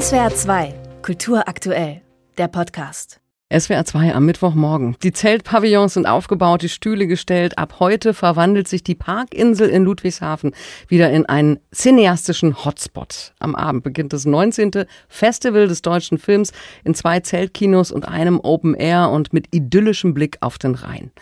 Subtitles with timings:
[0.00, 2.00] SWR 2, Kultur aktuell,
[2.36, 3.20] der Podcast.
[3.56, 4.96] SWR 2 am Mittwochmorgen.
[5.04, 7.58] Die Zeltpavillons sind aufgebaut, die Stühle gestellt.
[7.58, 10.50] Ab heute verwandelt sich die Parkinsel in Ludwigshafen
[10.88, 13.34] wieder in einen cineastischen Hotspot.
[13.38, 14.72] Am Abend beginnt das 19.
[15.06, 16.52] Festival des deutschen Films
[16.82, 21.12] in zwei Zeltkinos und einem Open Air und mit idyllischem Blick auf den Rhein.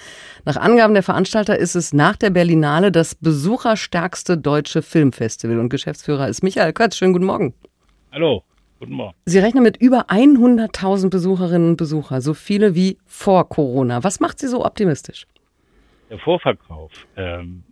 [0.47, 6.29] Nach Angaben der Veranstalter ist es nach der Berlinale das besucherstärkste deutsche Filmfestival und Geschäftsführer
[6.29, 6.97] ist Michael Kötz.
[6.97, 7.53] Schönen guten Morgen.
[8.11, 8.45] Hallo.
[8.83, 9.15] Guten Morgen.
[9.27, 14.03] Sie rechnen mit über 100.000 Besucherinnen und Besucher, so viele wie vor Corona.
[14.03, 15.25] Was macht Sie so optimistisch?
[16.11, 17.63] Der Vorverkauf, ähm,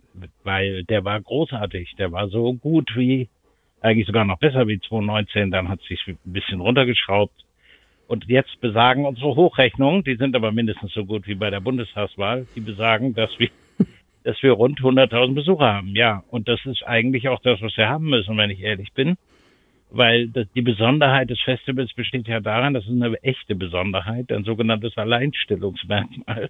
[0.45, 3.27] weil der war großartig, der war so gut wie,
[3.81, 7.43] eigentlich sogar noch besser wie 2019, dann hat es sich ein bisschen runtergeschraubt.
[8.07, 12.47] Und jetzt besagen unsere Hochrechnungen, die sind aber mindestens so gut wie bei der Bundestagswahl,
[12.55, 13.49] die besagen, dass wir,
[14.23, 15.93] dass wir rund 100.000 Besucher haben.
[15.93, 19.17] Ja, und das ist eigentlich auch das, was wir haben müssen, wenn ich ehrlich bin
[19.91, 24.45] weil das, die Besonderheit des Festivals besteht ja daran, das ist eine echte Besonderheit, ein
[24.45, 26.49] sogenanntes Alleinstellungsmerkmal.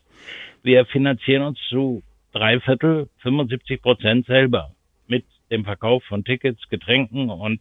[0.63, 4.71] Wir finanzieren uns zu drei Viertel, 75 Prozent selber
[5.07, 7.59] mit dem Verkauf von Tickets, Getränken und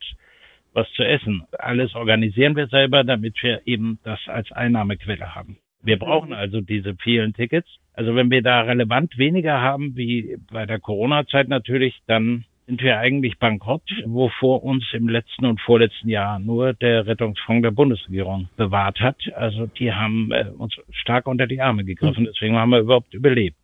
[0.72, 1.44] was zu essen.
[1.58, 5.58] Alles organisieren wir selber, damit wir eben das als Einnahmequelle haben.
[5.82, 7.68] Wir brauchen also diese vielen Tickets.
[7.94, 12.98] Also wenn wir da relevant weniger haben wie bei der Corona-Zeit natürlich, dann sind wir
[12.98, 19.00] eigentlich bankrott, wovor uns im letzten und vorletzten Jahr nur der Rettungsfonds der Bundesregierung bewahrt
[19.00, 19.16] hat.
[19.34, 22.28] Also die haben äh, uns stark unter die Arme gegriffen.
[22.32, 23.56] Deswegen haben wir überhaupt überlebt.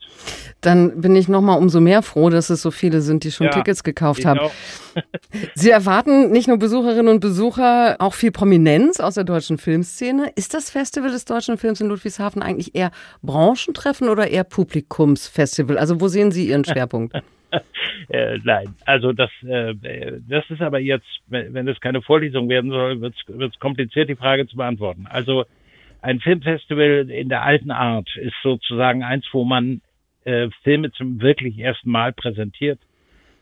[0.61, 3.53] Dann bin ich nochmal umso mehr froh, dass es so viele sind, die schon ja,
[3.53, 4.41] Tickets gekauft haben.
[5.55, 10.33] Sie erwarten nicht nur Besucherinnen und Besucher, auch viel Prominenz aus der deutschen Filmszene.
[10.35, 12.91] Ist das Festival des deutschen Films in Ludwigshafen eigentlich eher
[13.23, 15.79] Branchentreffen oder eher Publikumsfestival?
[15.79, 17.15] Also wo sehen Sie Ihren Schwerpunkt?
[18.09, 19.75] äh, nein, also das, äh,
[20.29, 24.47] das ist aber jetzt, wenn es keine Vorlesung werden soll, wird es kompliziert, die Frage
[24.47, 25.07] zu beantworten.
[25.09, 25.45] Also
[26.03, 29.81] ein Filmfestival in der alten Art ist sozusagen eins, wo man
[30.25, 32.79] äh, Filme zum wirklich ersten Mal präsentiert.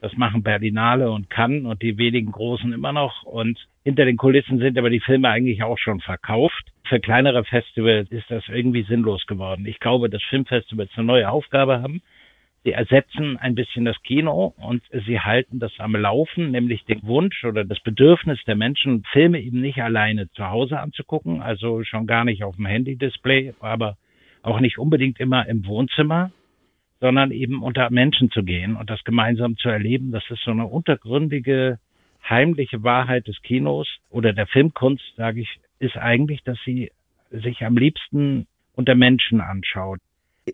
[0.00, 3.22] Das machen Berlinale und Cannes und die wenigen Großen immer noch.
[3.22, 6.62] Und hinter den Kulissen sind aber die Filme eigentlich auch schon verkauft.
[6.86, 9.64] Für kleinere Festivals ist das irgendwie sinnlos geworden.
[9.66, 12.02] Ich glaube, dass Filmfestivals eine neue Aufgabe haben.
[12.64, 17.44] Sie ersetzen ein bisschen das Kino und sie halten das am Laufen, nämlich den Wunsch
[17.44, 22.24] oder das Bedürfnis der Menschen, Filme eben nicht alleine zu Hause anzugucken, also schon gar
[22.24, 23.98] nicht auf dem Handy-Display, aber
[24.42, 26.30] auch nicht unbedingt immer im Wohnzimmer,
[27.00, 30.10] sondern eben unter Menschen zu gehen und das gemeinsam zu erleben.
[30.10, 31.78] Das ist so eine untergründige,
[32.26, 36.90] heimliche Wahrheit des Kinos oder der Filmkunst, sage ich, ist eigentlich, dass sie
[37.30, 40.00] sich am liebsten unter Menschen anschaut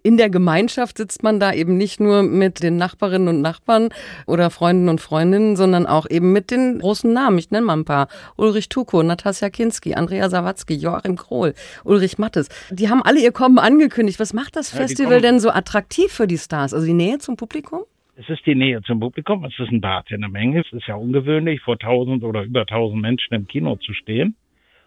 [0.02, 3.88] in der Gemeinschaft sitzt man da eben nicht nur mit den Nachbarinnen und Nachbarn
[4.26, 7.38] oder Freunden und Freundinnen, sondern auch eben mit den großen Namen.
[7.38, 8.08] Ich nenne mal ein paar.
[8.36, 12.48] Ulrich Tuko, Natasja Kinski, Andrea Sawatzki, Joachim Krohl, Ulrich Mattes.
[12.70, 14.20] Die haben alle ihr Kommen angekündigt.
[14.20, 16.72] Was macht das Festival ja, denn so attraktiv für die Stars?
[16.72, 17.80] Also die Nähe zum Publikum?
[18.16, 19.44] Es ist die Nähe zum Publikum.
[19.44, 20.60] Es ist ein Bad in der Menge.
[20.60, 24.36] Es ist ja ungewöhnlich, vor tausend oder über tausend Menschen im Kino zu stehen.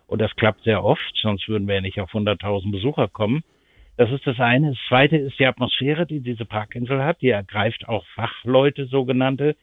[0.07, 3.43] Und das klappt sehr oft, sonst würden wir ja nicht auf hunderttausend Besucher kommen.
[3.95, 4.71] Das ist das eine.
[4.71, 7.21] Das zweite ist die Atmosphäre, die diese Parkinsel hat.
[7.21, 9.55] Die ergreift auch Fachleute, sogenannte,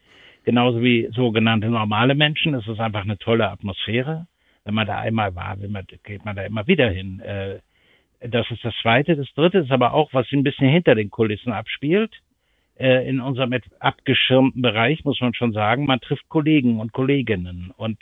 [0.45, 2.53] genauso wie sogenannte normale Menschen.
[2.53, 4.27] Es ist einfach eine tolle Atmosphäre.
[4.63, 7.19] Wenn man da einmal war, man, geht man da immer wieder hin.
[7.19, 7.59] Äh,
[8.21, 9.15] das ist das zweite.
[9.15, 12.13] Das dritte ist aber auch, was ein bisschen hinter den Kulissen abspielt.
[12.77, 17.97] Äh, in unserem abgeschirmten Bereich muss man schon sagen, man trifft Kollegen und Kolleginnen und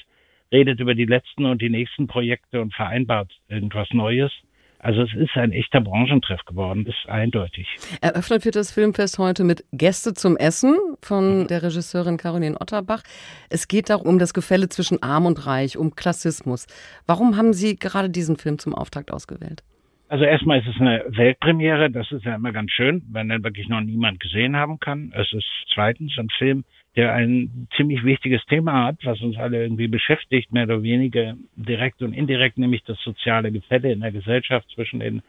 [0.51, 4.31] redet über die letzten und die nächsten Projekte und vereinbart irgendwas Neues.
[4.79, 7.67] Also es ist ein echter Branchentreff geworden, ist eindeutig.
[8.01, 13.03] Eröffnet wird das Filmfest heute mit Gäste zum Essen von der Regisseurin Caroline Otterbach.
[13.49, 16.65] Es geht darum um das Gefälle zwischen Arm und Reich, um Klassismus.
[17.05, 19.63] Warum haben Sie gerade diesen Film zum Auftakt ausgewählt?
[20.07, 23.67] Also erstmal ist es eine Weltpremiere, das ist ja immer ganz schön, wenn dann wirklich
[23.67, 25.13] noch niemand gesehen haben kann.
[25.15, 26.63] Es ist zweitens ein Film,
[26.99, 32.01] der ein ziemlich wichtiges Thema hat, was uns alle irgendwie beschäftigt, mehr oder weniger direkt
[32.01, 35.21] und indirekt, nämlich das soziale Gefälle in der Gesellschaft zwischen den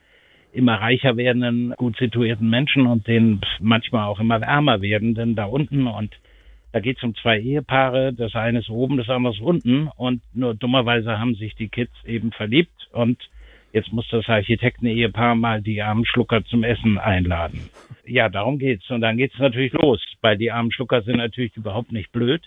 [0.52, 5.86] immer reicher werdenden, gut situierten Menschen und den manchmal auch immer ärmer werdenden da unten.
[5.86, 6.10] Und
[6.72, 9.86] da geht es um zwei Ehepaare, das eine ist oben, das andere ist unten.
[9.96, 13.16] Und nur dummerweise haben sich die Kids eben verliebt und
[13.72, 17.70] Jetzt muss das Architekten-Ehepaar mal die armen Schlucker zum Essen einladen.
[18.10, 18.90] Ja, darum geht's.
[18.90, 22.42] Und dann geht's natürlich los, weil die armen Schlucker sind natürlich überhaupt nicht blöd.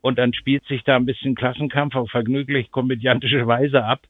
[0.00, 4.02] Und dann spielt sich da ein bisschen Klassenkampf auf vergnüglich komödiantische Weise ab.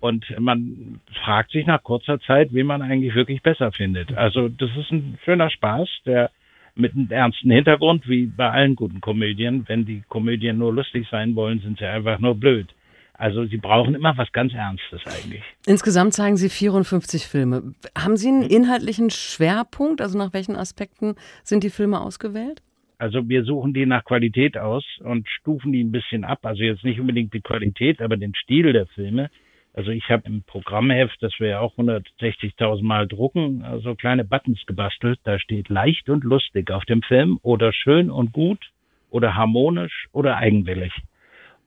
[0.00, 4.12] Und man fragt sich nach kurzer Zeit, wen man eigentlich wirklich besser findet.
[4.16, 6.30] Also das ist ein schöner Spaß, der
[6.74, 9.64] mit einem ernsten Hintergrund, wie bei allen guten Komödien.
[9.68, 12.66] Wenn die Komödien nur lustig sein wollen, sind sie einfach nur blöd.
[13.14, 15.42] Also sie brauchen immer was ganz Ernstes eigentlich.
[15.66, 17.74] Insgesamt zeigen Sie 54 Filme.
[17.96, 20.00] Haben Sie einen inhaltlichen Schwerpunkt?
[20.00, 21.14] Also nach welchen Aspekten
[21.44, 22.62] sind die Filme ausgewählt?
[22.98, 26.40] Also wir suchen die nach Qualität aus und stufen die ein bisschen ab.
[26.42, 29.30] Also jetzt nicht unbedingt die Qualität, aber den Stil der Filme.
[29.74, 34.64] Also ich habe im Programmheft, das wir ja auch 160.000 Mal drucken, so kleine Buttons
[34.66, 35.18] gebastelt.
[35.24, 38.70] Da steht leicht und lustig auf dem Film oder schön und gut
[39.10, 40.92] oder harmonisch oder eigenwillig.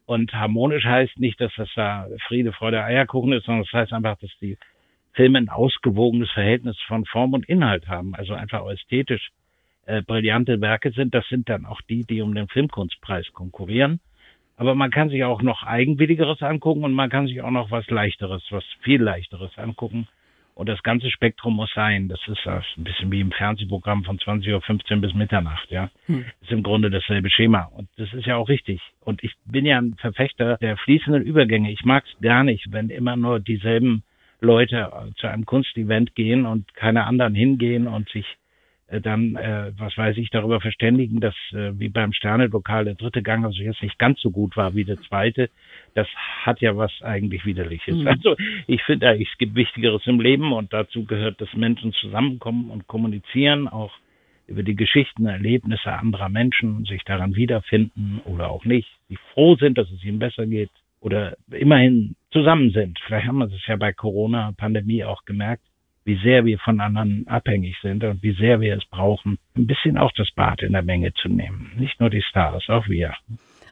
[0.05, 4.17] Und harmonisch heißt nicht, dass das da Friede, Freude, Eierkuchen ist, sondern das heißt einfach,
[4.19, 4.57] dass die
[5.13, 8.13] Filme ein ausgewogenes Verhältnis von Form und Inhalt haben.
[8.15, 9.31] Also einfach ästhetisch
[9.85, 11.13] äh, brillante Werke sind.
[11.15, 13.99] Das sind dann auch die, die um den Filmkunstpreis konkurrieren.
[14.57, 17.89] Aber man kann sich auch noch eigenwilligeres angucken und man kann sich auch noch was
[17.89, 20.07] leichteres, was viel leichteres angucken.
[20.55, 22.07] Und das ganze Spektrum muss sein.
[22.07, 25.91] Das ist das ein bisschen wie im Fernsehprogramm von 20.15 Uhr bis Mitternacht, ja.
[26.05, 26.23] Hm.
[26.41, 27.63] Ist im Grunde dasselbe Schema.
[27.75, 28.81] Und das ist ja auch richtig.
[29.01, 31.71] Und ich bin ja ein Verfechter der fließenden Übergänge.
[31.71, 34.03] Ich mag es gar nicht, wenn immer nur dieselben
[34.39, 38.25] Leute zu einem Kunstevent gehen und keine anderen hingehen und sich
[38.87, 43.43] dann, äh, was weiß ich, darüber verständigen, dass äh, wie beim Sternelokal der dritte Gang
[43.43, 45.49] also jetzt nicht ganz so gut war wie der zweite.
[45.95, 46.07] Das
[46.43, 47.95] hat ja was eigentlich Widerliches.
[47.97, 48.07] Mhm.
[48.07, 48.35] Also
[48.67, 53.67] ich finde, es gibt Wichtigeres im Leben und dazu gehört, dass Menschen zusammenkommen und kommunizieren,
[53.67, 53.91] auch
[54.47, 59.79] über die Geschichten, Erlebnisse anderer Menschen, sich daran wiederfinden oder auch nicht, die froh sind,
[59.79, 62.99] dass es ihnen besser geht oder immerhin zusammen sind.
[63.07, 65.63] Vielleicht haben wir das ja bei Corona-Pandemie auch gemerkt
[66.05, 69.97] wie sehr wir von anderen abhängig sind und wie sehr wir es brauchen, ein bisschen
[69.97, 71.71] auch das Bad in der Menge zu nehmen.
[71.77, 73.13] Nicht nur die Stars, auch wir.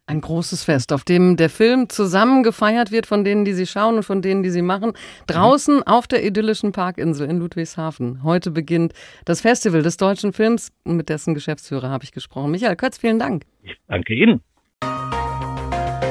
[0.05, 3.95] Ein großes Fest, auf dem der Film zusammen gefeiert wird von denen, die sie schauen
[3.95, 4.91] und von denen, die sie machen.
[5.27, 5.83] Draußen mhm.
[5.83, 8.21] auf der idyllischen Parkinsel in Ludwigshafen.
[8.21, 8.93] Heute beginnt
[9.23, 12.51] das Festival des deutschen Films mit dessen Geschäftsführer habe ich gesprochen.
[12.51, 13.43] Michael Kötz, vielen Dank.
[13.61, 14.41] Ich danke Ihnen.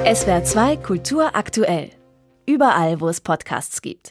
[0.04, 1.90] SWR 2 Kultur aktuell.
[2.46, 4.10] Überall, wo es Podcasts gibt.